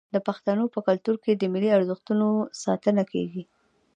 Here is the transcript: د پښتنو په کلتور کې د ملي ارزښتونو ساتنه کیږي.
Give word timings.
د 0.13 0.15
پښتنو 0.27 0.63
په 0.73 0.79
کلتور 0.87 1.15
کې 1.23 1.31
د 1.35 1.43
ملي 1.53 1.69
ارزښتونو 1.77 2.27
ساتنه 2.63 3.03
کیږي. 3.11 3.43